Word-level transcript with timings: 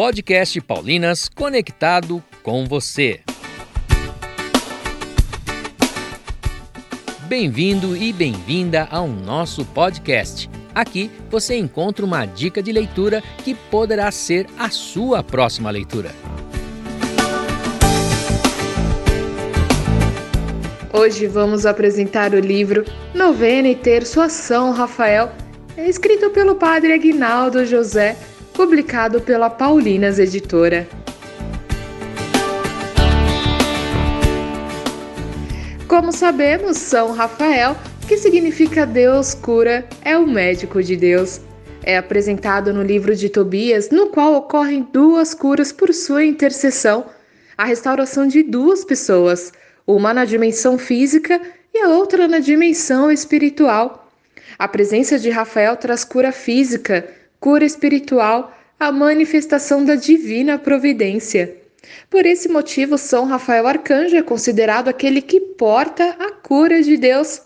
podcast 0.00 0.60
Paulinas 0.60 1.28
conectado 1.28 2.22
com 2.44 2.64
você. 2.66 3.18
Bem-vindo 7.24 7.96
e 7.96 8.12
bem-vinda 8.12 8.86
ao 8.92 9.08
nosso 9.08 9.64
podcast. 9.64 10.48
Aqui 10.72 11.10
você 11.28 11.56
encontra 11.56 12.06
uma 12.06 12.24
dica 12.26 12.62
de 12.62 12.70
leitura 12.70 13.20
que 13.44 13.56
poderá 13.56 14.08
ser 14.12 14.46
a 14.56 14.70
sua 14.70 15.20
próxima 15.20 15.68
leitura. 15.68 16.12
Hoje 20.92 21.26
vamos 21.26 21.66
apresentar 21.66 22.34
o 22.34 22.38
livro 22.38 22.84
Novena 23.12 23.66
e 23.66 23.74
Terço 23.74 24.20
a 24.20 24.28
São 24.28 24.70
Rafael, 24.70 25.32
escrito 25.76 26.30
pelo 26.30 26.54
padre 26.54 26.92
Aguinaldo 26.92 27.66
José, 27.66 28.16
publicado 28.58 29.20
pela 29.20 29.48
Paulinas 29.48 30.18
Editora. 30.18 30.88
Como 35.86 36.10
sabemos, 36.10 36.76
São 36.76 37.12
Rafael, 37.12 37.76
que 38.08 38.16
significa 38.16 38.84
Deus 38.84 39.32
cura, 39.32 39.88
é 40.04 40.18
o 40.18 40.26
médico 40.26 40.82
de 40.82 40.96
Deus. 40.96 41.40
É 41.84 41.96
apresentado 41.96 42.74
no 42.74 42.82
livro 42.82 43.14
de 43.14 43.28
Tobias, 43.28 43.90
no 43.90 44.08
qual 44.08 44.34
ocorrem 44.34 44.88
duas 44.92 45.32
curas 45.34 45.70
por 45.70 45.94
sua 45.94 46.24
intercessão, 46.24 47.06
a 47.56 47.64
restauração 47.64 48.26
de 48.26 48.42
duas 48.42 48.84
pessoas, 48.84 49.52
uma 49.86 50.12
na 50.12 50.24
dimensão 50.24 50.76
física 50.76 51.40
e 51.72 51.78
a 51.78 51.90
outra 51.90 52.26
na 52.26 52.40
dimensão 52.40 53.08
espiritual. 53.08 54.10
A 54.58 54.66
presença 54.66 55.16
de 55.16 55.30
Rafael 55.30 55.76
traz 55.76 56.02
cura 56.02 56.32
física, 56.32 57.17
cura 57.40 57.64
espiritual, 57.64 58.52
a 58.78 58.92
manifestação 58.92 59.84
da 59.84 59.94
divina 59.94 60.58
providência. 60.58 61.56
Por 62.10 62.26
esse 62.26 62.48
motivo, 62.48 62.98
São 62.98 63.24
Rafael 63.24 63.66
Arcanjo 63.66 64.16
é 64.16 64.22
considerado 64.22 64.88
aquele 64.88 65.22
que 65.22 65.40
porta 65.40 66.16
a 66.18 66.32
cura 66.32 66.82
de 66.82 66.96
Deus. 66.96 67.42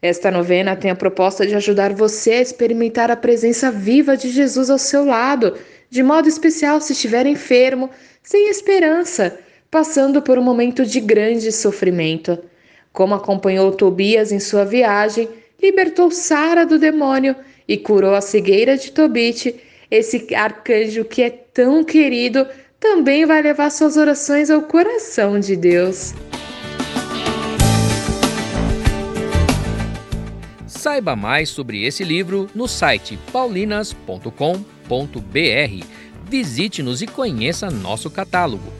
Esta 0.00 0.30
novena 0.30 0.76
tem 0.76 0.90
a 0.90 0.96
proposta 0.96 1.46
de 1.46 1.54
ajudar 1.54 1.92
você 1.94 2.32
a 2.32 2.40
experimentar 2.40 3.10
a 3.10 3.16
presença 3.16 3.70
viva 3.70 4.16
de 4.16 4.30
Jesus 4.30 4.68
ao 4.68 4.78
seu 4.78 5.04
lado, 5.04 5.56
de 5.88 6.02
modo 6.02 6.28
especial 6.28 6.80
se 6.80 6.92
estiver 6.92 7.26
enfermo, 7.26 7.90
sem 8.22 8.48
esperança, 8.48 9.38
passando 9.70 10.20
por 10.20 10.38
um 10.38 10.42
momento 10.42 10.84
de 10.84 11.00
grande 11.00 11.50
sofrimento. 11.50 12.38
Como 12.92 13.14
acompanhou 13.14 13.72
Tobias 13.72 14.30
em 14.30 14.38
sua 14.38 14.64
viagem, 14.64 15.28
libertou 15.62 16.10
Sara 16.10 16.64
do 16.64 16.78
demônio 16.78 17.36
e 17.66 17.76
curou 17.76 18.14
a 18.14 18.20
cegueira 18.20 18.76
de 18.76 18.92
Tobite, 18.92 19.60
esse 19.90 20.34
arcanjo 20.34 21.04
que 21.04 21.22
é 21.22 21.30
tão 21.30 21.84
querido 21.84 22.46
também 22.80 23.24
vai 23.24 23.40
levar 23.40 23.70
suas 23.70 23.96
orações 23.96 24.50
ao 24.50 24.62
coração 24.62 25.40
de 25.40 25.56
Deus. 25.56 26.12
Saiba 30.66 31.16
mais 31.16 31.48
sobre 31.48 31.84
esse 31.84 32.04
livro 32.04 32.48
no 32.54 32.68
site 32.68 33.18
paulinas.com.br. 33.32 35.86
Visite-nos 36.28 37.00
e 37.00 37.06
conheça 37.06 37.70
nosso 37.70 38.10
catálogo. 38.10 38.70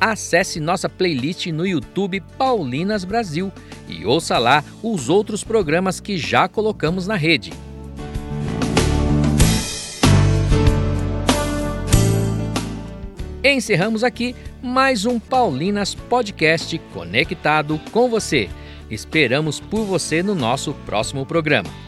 Acesse 0.00 0.60
nossa 0.60 0.88
playlist 0.88 1.46
no 1.46 1.66
YouTube 1.66 2.20
Paulinas 2.36 3.04
Brasil 3.04 3.52
e 3.88 4.04
ouça 4.04 4.38
lá 4.38 4.62
os 4.82 5.08
outros 5.08 5.42
programas 5.42 5.98
que 5.98 6.16
já 6.16 6.46
colocamos 6.46 7.06
na 7.06 7.16
rede. 7.16 7.52
Encerramos 13.42 14.04
aqui 14.04 14.36
mais 14.62 15.04
um 15.04 15.18
Paulinas 15.18 15.94
Podcast 15.94 16.78
conectado 16.92 17.80
com 17.90 18.08
você. 18.08 18.48
Esperamos 18.90 19.58
por 19.58 19.84
você 19.84 20.22
no 20.22 20.34
nosso 20.34 20.74
próximo 20.86 21.26
programa. 21.26 21.87